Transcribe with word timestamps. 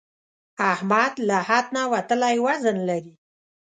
احمد 0.71 1.13
له 1.27 1.37
حد 1.47 1.65
نه 1.75 1.83
وتلی 1.91 2.35
وزن 2.45 2.77
لري. 2.89 3.13